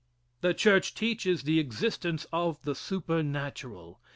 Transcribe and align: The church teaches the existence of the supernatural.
The 0.39 0.55
church 0.55 0.95
teaches 0.95 1.43
the 1.43 1.59
existence 1.59 2.25
of 2.33 2.59
the 2.63 2.73
supernatural. 2.73 4.01